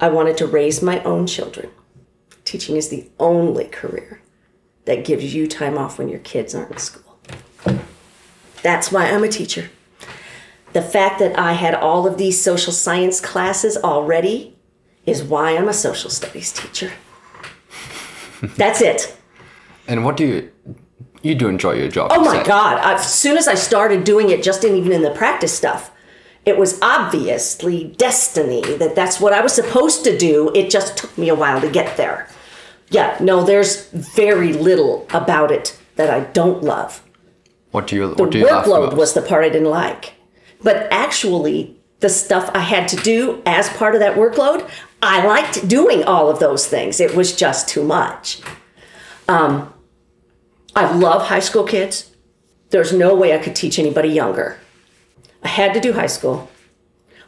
I 0.00 0.08
wanted 0.08 0.36
to 0.38 0.46
raise 0.46 0.82
my 0.82 1.02
own 1.02 1.26
children. 1.26 1.70
Teaching 2.44 2.76
is 2.76 2.88
the 2.88 3.08
only 3.18 3.66
career 3.66 4.20
that 4.84 5.04
gives 5.04 5.34
you 5.34 5.46
time 5.46 5.78
off 5.78 5.98
when 5.98 6.08
your 6.08 6.18
kids 6.20 6.54
aren't 6.54 6.72
in 6.72 6.78
school. 6.78 7.18
That's 8.62 8.90
why 8.90 9.06
I'm 9.06 9.24
a 9.24 9.28
teacher. 9.28 9.70
The 10.72 10.82
fact 10.82 11.18
that 11.18 11.38
I 11.38 11.52
had 11.52 11.74
all 11.74 12.06
of 12.06 12.16
these 12.16 12.42
social 12.42 12.72
science 12.72 13.20
classes 13.20 13.76
already 13.76 14.56
is 15.04 15.22
why 15.22 15.56
I'm 15.56 15.68
a 15.68 15.72
social 15.72 16.10
studies 16.10 16.52
teacher. 16.52 16.92
That's 18.56 18.80
it. 18.80 19.16
And 19.86 20.04
what 20.04 20.16
do 20.16 20.26
you 20.26 20.52
you 21.22 21.36
do 21.36 21.48
enjoy 21.48 21.74
your 21.74 21.88
job. 21.88 22.10
Oh 22.12 22.24
my 22.24 22.42
God. 22.42 22.78
As 22.82 23.12
soon 23.12 23.36
as 23.36 23.46
I 23.46 23.54
started 23.54 24.02
doing 24.02 24.30
it, 24.30 24.42
just 24.42 24.64
in, 24.64 24.74
even 24.76 24.90
in 24.90 25.02
the 25.02 25.10
practice 25.10 25.56
stuff, 25.56 25.91
it 26.44 26.58
was 26.58 26.80
obviously 26.82 27.84
destiny 27.96 28.62
that 28.76 28.94
that's 28.96 29.20
what 29.20 29.32
I 29.32 29.40
was 29.40 29.52
supposed 29.52 30.04
to 30.04 30.16
do. 30.16 30.50
It 30.54 30.70
just 30.70 30.96
took 30.96 31.16
me 31.16 31.28
a 31.28 31.34
while 31.34 31.60
to 31.60 31.70
get 31.70 31.96
there. 31.96 32.28
Yeah, 32.90 33.16
no, 33.20 33.44
there's 33.44 33.88
very 33.90 34.52
little 34.52 35.06
about 35.14 35.50
it 35.50 35.78
that 35.96 36.10
I 36.10 36.20
don't 36.20 36.62
love. 36.62 37.02
What 37.70 37.86
do 37.86 37.96
you? 37.96 38.08
What 38.08 38.16
the 38.16 38.30
do 38.30 38.38
you 38.38 38.46
workload 38.46 38.96
was 38.96 39.14
the 39.14 39.22
part 39.22 39.44
I 39.44 39.48
didn't 39.48 39.70
like, 39.70 40.14
but 40.62 40.88
actually, 40.92 41.76
the 42.00 42.08
stuff 42.08 42.50
I 42.54 42.58
had 42.58 42.88
to 42.88 42.96
do 42.96 43.40
as 43.46 43.68
part 43.70 43.94
of 43.94 44.00
that 44.00 44.16
workload, 44.16 44.68
I 45.00 45.24
liked 45.24 45.68
doing 45.68 46.04
all 46.04 46.28
of 46.28 46.38
those 46.38 46.66
things. 46.66 47.00
It 47.00 47.14
was 47.14 47.34
just 47.34 47.68
too 47.68 47.84
much. 47.84 48.40
Um, 49.28 49.72
I 50.74 50.92
love 50.92 51.28
high 51.28 51.40
school 51.40 51.64
kids. 51.64 52.10
There's 52.70 52.92
no 52.92 53.14
way 53.14 53.34
I 53.34 53.38
could 53.38 53.54
teach 53.54 53.78
anybody 53.78 54.08
younger. 54.08 54.58
I 55.42 55.48
had 55.48 55.74
to 55.74 55.80
do 55.80 55.92
high 55.92 56.06
school. 56.06 56.50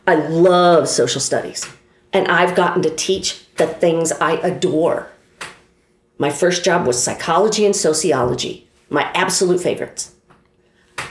I 0.06 0.14
love 0.14 0.88
social 0.88 1.21
studies. 1.21 1.66
And 2.12 2.28
I've 2.28 2.54
gotten 2.54 2.83
to 2.83 2.94
teach 2.94 3.47
the 3.56 3.66
things 3.66 4.12
I 4.12 4.35
adore. 4.37 5.11
My 6.18 6.30
first 6.30 6.64
job 6.64 6.87
was 6.87 7.02
psychology 7.02 7.66
and 7.66 7.75
sociology, 7.75 8.68
my 8.88 9.11
absolute 9.14 9.61
favorites. 9.61 10.14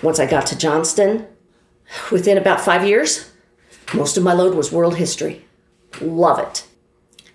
Once 0.01 0.19
I 0.19 0.25
got 0.25 0.45
to 0.47 0.57
Johnston, 0.57 1.27
within 2.11 2.37
about 2.37 2.61
five 2.61 2.87
years, 2.87 3.31
most 3.93 4.15
of 4.15 4.23
my 4.23 4.33
load 4.33 4.55
was 4.55 4.71
world 4.71 4.95
history. 4.95 5.45
Love 5.99 6.39
it. 6.39 6.65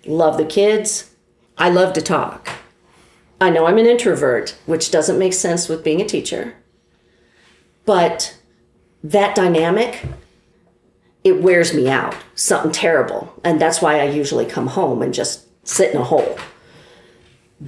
Love 0.05 0.37
the 0.37 0.45
kids. 0.45 1.13
I 1.57 1.69
love 1.69 1.93
to 1.93 2.01
talk. 2.01 2.49
I 3.39 3.49
know 3.49 3.67
I'm 3.67 3.77
an 3.77 3.85
introvert, 3.85 4.57
which 4.65 4.91
doesn't 4.91 5.19
make 5.19 5.33
sense 5.33 5.69
with 5.69 5.83
being 5.83 6.01
a 6.01 6.05
teacher. 6.05 6.55
But 7.85 8.38
that 9.03 9.35
dynamic, 9.35 10.03
it 11.23 11.41
wears 11.41 11.73
me 11.73 11.89
out, 11.89 12.15
something 12.35 12.71
terrible. 12.71 13.33
And 13.43 13.59
that's 13.59 13.81
why 13.81 13.99
I 13.99 14.05
usually 14.05 14.45
come 14.45 14.67
home 14.67 15.01
and 15.01 15.13
just 15.13 15.45
sit 15.67 15.93
in 15.93 15.99
a 15.99 16.03
hole. 16.03 16.37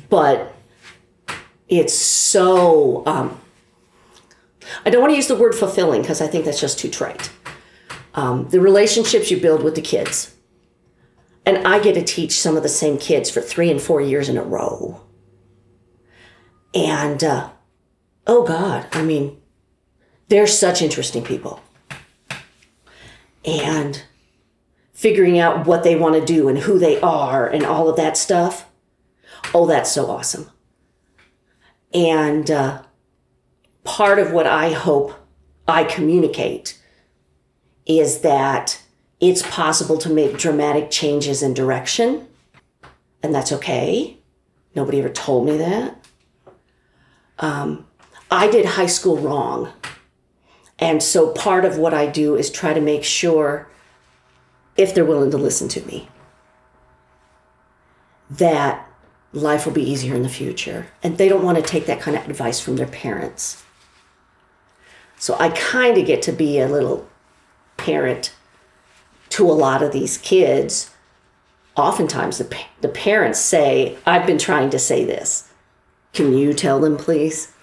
But 0.10 0.54
it's 1.68 1.94
so, 1.94 3.04
um, 3.06 3.40
I 4.86 4.90
don't 4.90 5.02
want 5.02 5.12
to 5.12 5.18
use 5.18 5.28
the 5.28 5.36
word 5.36 5.56
fulfilling 5.56 6.02
because 6.02 6.22
I 6.22 6.28
think 6.28 6.46
that's 6.46 6.62
just 6.62 6.80
too 6.80 6.90
trite. 6.90 7.32
Um, 8.14 8.50
the 8.50 8.60
relationships 8.60 9.32
you 9.32 9.38
build 9.40 9.64
with 9.64 9.76
the 9.76 9.82
kids. 9.82 10.36
And 11.46 11.68
I 11.68 11.80
get 11.80 11.96
to 11.96 12.04
teach 12.04 12.40
some 12.40 12.56
of 12.56 12.64
the 12.64 12.70
same 12.70 12.98
kids 12.98 13.30
for 13.30 13.42
three 13.42 13.72
and 13.72 13.82
four 13.82 14.00
years 14.00 14.30
in 14.30 14.38
a 14.38 14.44
row. 14.44 15.02
And, 16.74 17.24
uh, 17.24 17.50
oh 18.28 18.46
God, 18.46 18.88
I 18.92 19.02
mean, 19.02 19.41
they're 20.32 20.48
such 20.48 20.82
interesting 20.82 21.26
people. 21.26 21.62
And 23.44 24.02
figuring 24.94 25.38
out 25.38 25.68
what 25.68 25.84
they 25.84 25.98
want 25.98 26.16
to 26.16 26.26
do 26.26 26.48
and 26.48 26.58
who 26.60 26.80
they 26.80 27.02
are 27.02 27.46
and 27.46 27.66
all 27.66 27.90
of 27.90 27.98
that 27.98 28.16
stuff. 28.16 28.70
Oh, 29.54 29.66
that's 29.66 29.92
so 29.92 30.10
awesome. 30.10 30.50
And 31.94 32.50
uh, 32.50 32.82
part 33.84 34.20
of 34.20 34.32
what 34.32 34.48
I 34.48 34.72
hope 34.72 35.14
I 35.68 35.84
communicate 35.84 36.80
is 37.86 38.22
that 38.22 38.82
it's 39.20 39.42
possible 39.42 39.98
to 39.98 40.10
make 40.10 40.38
dramatic 40.38 40.90
changes 40.90 41.44
in 41.44 41.54
direction, 41.54 42.26
and 43.22 43.36
that's 43.36 43.52
okay. 43.52 44.18
Nobody 44.76 45.00
ever 45.00 45.10
told 45.10 45.46
me 45.46 45.58
that. 45.58 46.08
Um, 47.38 47.86
I 48.30 48.50
did 48.50 48.66
high 48.66 48.86
school 48.86 49.18
wrong. 49.18 49.74
And 50.82 51.04
so 51.04 51.32
part 51.32 51.64
of 51.64 51.78
what 51.78 51.94
I 51.94 52.08
do 52.08 52.36
is 52.36 52.50
try 52.50 52.74
to 52.74 52.82
make 52.82 53.04
sure, 53.04 53.70
if 54.76 54.96
they're 54.96 55.06
willing 55.06 55.30
to 55.32 55.38
listen 55.38 55.68
to 55.70 55.86
me, 55.86 56.10
that 58.32 58.88
life 59.32 59.66
will 59.66 59.74
be 59.74 59.90
easier 59.90 60.16
in 60.16 60.24
the 60.24 60.30
future. 60.30 60.88
And 61.04 61.18
they 61.18 61.30
don't 61.30 61.44
want 61.44 61.58
to 61.58 61.64
take 61.64 61.86
that 61.86 62.02
kind 62.02 62.18
of 62.18 62.28
advice 62.28 62.60
from 62.60 62.78
their 62.78 62.88
parents. 62.88 63.64
So 65.18 65.38
I 65.40 65.50
kind 65.50 66.00
of 66.00 66.08
get 66.08 66.24
to 66.24 66.32
be 66.32 66.60
a 66.60 66.68
little 66.68 67.08
parent 67.78 68.34
to 69.30 69.46
a 69.50 69.54
lot 69.54 69.84
of 69.84 69.92
these 69.92 70.18
kids. 70.18 70.90
Oftentimes, 71.76 72.40
the, 72.40 72.58
the 72.82 72.90
parents 72.90 73.40
say, 73.40 73.98
I've 74.06 74.26
been 74.26 74.40
trying 74.40 74.72
to 74.72 74.80
say 74.80 75.06
this. 75.06 75.50
Can 76.12 76.34
you 76.34 76.54
tell 76.54 76.80
them, 76.80 76.98
please? 76.98 77.54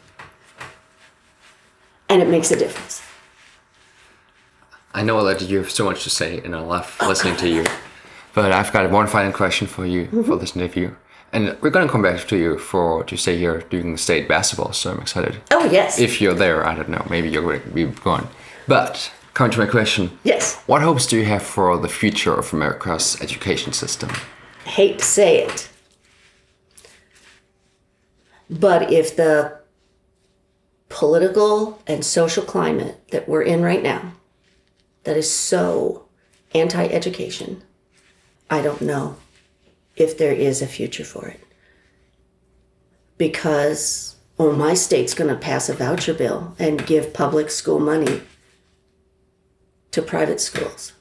And 2.08 2.22
it 2.22 2.28
makes 2.28 2.50
a 2.50 2.56
difference. 2.56 3.02
I 4.94 5.02
know 5.02 5.24
that 5.24 5.42
you 5.42 5.58
have 5.58 5.70
so 5.70 5.84
much 5.84 6.04
to 6.04 6.10
say, 6.10 6.40
and 6.44 6.54
I 6.56 6.60
love 6.60 6.96
listening 7.00 7.36
to 7.36 7.48
you. 7.48 7.64
But 8.34 8.52
I've 8.52 8.72
got 8.72 8.90
one 8.90 9.06
final 9.06 9.32
question 9.32 9.66
for 9.66 9.84
you 9.84 10.04
mm-hmm. 10.04 10.22
for 10.22 10.36
this 10.36 10.56
interview. 10.56 10.94
And 11.32 11.56
we're 11.60 11.70
going 11.70 11.86
to 11.86 11.92
come 11.92 12.02
back 12.02 12.26
to 12.28 12.36
you 12.36 12.58
for 12.58 13.04
to 13.04 13.16
stay 13.16 13.36
here 13.36 13.60
doing 13.68 13.96
state 13.96 14.28
basketball, 14.28 14.72
so 14.72 14.92
I'm 14.92 15.00
excited. 15.00 15.42
Oh, 15.50 15.68
yes. 15.70 15.98
If 15.98 16.20
you're 16.20 16.34
there, 16.34 16.64
I 16.64 16.74
don't 16.74 16.88
know, 16.88 17.06
maybe 17.10 17.28
you're 17.28 17.42
going 17.42 17.62
to 17.62 17.68
be 17.68 17.84
gone. 17.84 18.28
But 18.66 19.10
coming 19.34 19.52
to 19.52 19.58
my 19.58 19.66
question. 19.66 20.18
Yes. 20.24 20.56
What 20.66 20.82
hopes 20.82 21.06
do 21.06 21.16
you 21.16 21.24
have 21.26 21.42
for 21.42 21.76
the 21.78 21.88
future 21.88 22.34
of 22.34 22.52
America's 22.52 23.20
education 23.20 23.72
system? 23.72 24.10
I 24.66 24.70
hate 24.70 24.98
to 24.98 25.04
say 25.04 25.44
it, 25.44 25.68
but 28.50 28.90
if 28.90 29.16
the 29.16 29.58
political 30.88 31.80
and 31.86 32.04
social 32.04 32.44
climate 32.44 33.00
that 33.10 33.28
we're 33.28 33.42
in 33.42 33.62
right 33.62 33.82
now, 33.82 34.12
that 35.04 35.16
is 35.16 35.32
so 35.32 36.06
anti 36.54 36.86
education, 36.86 37.62
I 38.50 38.62
don't 38.62 38.80
know 38.80 39.16
if 39.96 40.16
there 40.16 40.32
is 40.32 40.62
a 40.62 40.66
future 40.66 41.04
for 41.04 41.26
it. 41.28 41.40
Because, 43.16 44.16
oh, 44.38 44.52
my 44.52 44.74
state's 44.74 45.14
going 45.14 45.30
to 45.30 45.40
pass 45.40 45.68
a 45.68 45.74
voucher 45.74 46.14
bill 46.14 46.54
and 46.58 46.86
give 46.86 47.12
public 47.12 47.50
school 47.50 47.80
money 47.80 48.22
to 49.90 50.02
private 50.02 50.40
schools. 50.40 50.92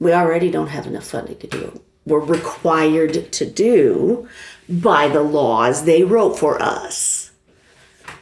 We 0.00 0.12
already 0.12 0.50
don't 0.50 0.68
have 0.68 0.86
enough 0.86 1.06
funding 1.06 1.38
to 1.38 1.46
do 1.46 1.60
it. 1.60 1.80
We're 2.06 2.18
required 2.20 3.32
to 3.32 3.50
do 3.50 4.28
by 4.68 5.08
the 5.08 5.22
laws 5.22 5.84
they 5.84 6.04
wrote 6.04 6.38
for 6.38 6.60
us. 6.60 7.30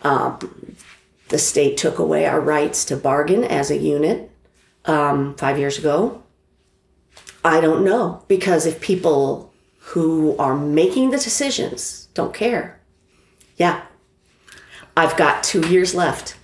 Um, 0.02 0.61
the 1.32 1.38
state 1.38 1.78
took 1.78 1.98
away 1.98 2.26
our 2.26 2.40
rights 2.40 2.84
to 2.84 2.96
bargain 2.96 3.42
as 3.42 3.70
a 3.70 3.76
unit 3.76 4.30
um, 4.84 5.34
five 5.34 5.58
years 5.58 5.78
ago. 5.78 6.22
I 7.42 7.60
don't 7.60 7.84
know 7.84 8.22
because 8.28 8.66
if 8.66 8.80
people 8.80 9.52
who 9.78 10.36
are 10.36 10.54
making 10.54 11.10
the 11.10 11.16
decisions 11.16 12.08
don't 12.14 12.34
care, 12.34 12.78
yeah, 13.56 13.82
I've 14.96 15.16
got 15.16 15.42
two 15.42 15.66
years 15.68 15.94
left. 15.94 16.36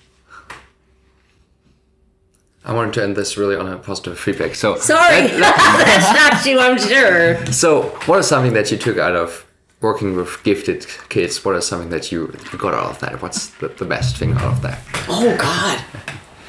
I 2.64 2.72
wanted 2.74 2.94
to 2.94 3.02
end 3.02 3.16
this 3.16 3.36
really 3.36 3.56
on 3.56 3.68
a 3.68 3.76
positive 3.76 4.18
feedback. 4.18 4.54
So 4.54 4.76
sorry, 4.76 5.28
that, 5.28 6.30
shocked 6.32 6.46
you, 6.46 6.58
I'm 6.58 6.78
sure. 6.78 7.44
So, 7.52 7.82
what 8.06 8.18
is 8.18 8.26
something 8.26 8.54
that 8.54 8.70
you 8.70 8.78
took 8.78 8.98
out 8.98 9.14
of 9.14 9.46
working 9.80 10.16
with 10.16 10.42
gifted 10.44 10.86
kids? 11.08 11.44
What 11.44 11.56
is 11.56 11.66
something 11.66 11.90
that 11.90 12.10
you 12.10 12.28
got 12.56 12.74
out 12.74 12.90
of 12.90 12.98
that? 13.00 13.22
What's 13.22 13.50
the, 13.56 13.68
the 13.68 13.84
best 13.84 14.16
thing 14.16 14.32
out 14.32 14.52
of 14.52 14.62
that? 14.62 14.80
Oh 15.08 15.36
God, 15.36 15.82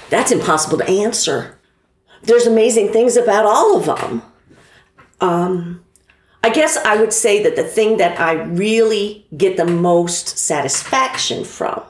that's 0.09 0.31
impossible 0.31 0.77
to 0.79 0.87
answer. 0.87 1.59
There's 2.23 2.47
amazing 2.47 2.91
things 2.91 3.15
about 3.15 3.45
all 3.45 3.77
of 3.77 3.85
them. 3.85 4.21
Um, 5.21 5.85
I 6.43 6.49
guess 6.49 6.77
I 6.77 6.99
would 6.99 7.13
say 7.13 7.43
that 7.43 7.55
the 7.55 7.63
thing 7.63 7.97
that 7.97 8.19
I 8.19 8.33
really 8.33 9.27
get 9.35 9.57
the 9.57 9.65
most 9.65 10.37
satisfaction 10.37 11.43
from 11.43 11.83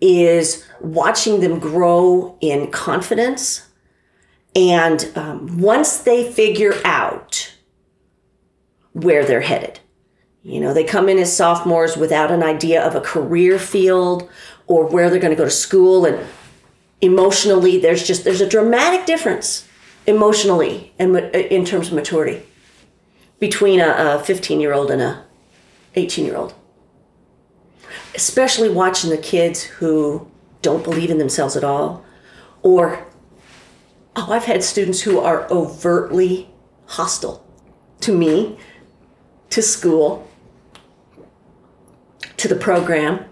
is 0.00 0.66
watching 0.80 1.40
them 1.40 1.58
grow 1.58 2.36
in 2.40 2.70
confidence. 2.70 3.68
And 4.56 5.10
um, 5.14 5.58
once 5.60 5.98
they 5.98 6.32
figure 6.32 6.74
out 6.84 7.52
where 8.92 9.24
they're 9.24 9.42
headed, 9.42 9.79
you 10.42 10.60
know, 10.60 10.72
they 10.72 10.84
come 10.84 11.08
in 11.08 11.18
as 11.18 11.36
sophomores 11.36 11.96
without 11.96 12.30
an 12.30 12.42
idea 12.42 12.82
of 12.82 12.94
a 12.94 13.00
career 13.00 13.58
field 13.58 14.28
or 14.66 14.86
where 14.86 15.10
they're 15.10 15.20
going 15.20 15.32
to 15.32 15.36
go 15.36 15.44
to 15.44 15.50
school 15.50 16.06
and 16.06 16.26
emotionally 17.00 17.78
there's 17.78 18.06
just 18.06 18.24
there's 18.24 18.40
a 18.40 18.48
dramatic 18.48 19.06
difference 19.06 19.66
emotionally 20.06 20.92
and 20.98 21.16
uh, 21.16 21.20
in 21.30 21.64
terms 21.64 21.88
of 21.88 21.94
maturity 21.94 22.42
between 23.38 23.80
a 23.80 24.22
15 24.24 24.60
year 24.60 24.72
old 24.72 24.90
and 24.90 25.00
a 25.00 25.24
18 25.94 26.24
year 26.24 26.36
old 26.36 26.54
especially 28.14 28.68
watching 28.68 29.10
the 29.10 29.18
kids 29.18 29.62
who 29.62 30.30
don't 30.62 30.84
believe 30.84 31.10
in 31.10 31.18
themselves 31.18 31.56
at 31.56 31.64
all 31.64 32.04
or 32.62 33.06
oh 34.16 34.30
i've 34.30 34.44
had 34.44 34.62
students 34.62 35.00
who 35.00 35.18
are 35.18 35.50
overtly 35.50 36.50
hostile 36.86 37.46
to 38.00 38.16
me 38.16 38.58
to 39.48 39.62
school 39.62 40.29
to 42.40 42.48
the 42.48 42.56
program 42.56 43.24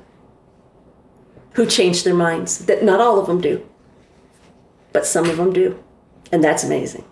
who 1.53 1.67
change 1.67 2.05
their 2.05 2.15
minds 2.15 2.67
that 2.67 2.85
not 2.85 3.01
all 3.01 3.19
of 3.19 3.27
them 3.27 3.41
do 3.41 3.67
but 4.93 5.07
some 5.07 5.29
of 5.29 5.37
them 5.37 5.53
do 5.53 5.83
and 6.33 6.45
that's 6.45 6.65
amazing 6.65 7.05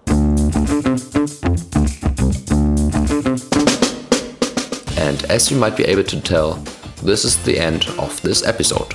and 4.99 5.25
as 5.31 5.51
you 5.51 5.57
might 5.57 5.77
be 5.77 5.85
able 5.85 6.05
to 6.05 6.21
tell 6.21 6.63
this 7.03 7.25
is 7.25 7.37
the 7.45 7.59
end 7.59 7.87
of 7.99 8.21
this 8.23 8.45
episode. 8.45 8.93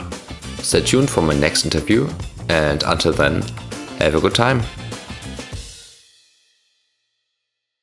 Stay 0.59 0.81
tuned 0.81 1.09
for 1.09 1.21
my 1.21 1.33
next 1.33 1.63
interview, 1.63 2.09
and 2.49 2.83
until 2.83 3.13
then, 3.13 3.41
have 3.99 4.15
a 4.15 4.19
good 4.19 4.35
time. 4.35 4.61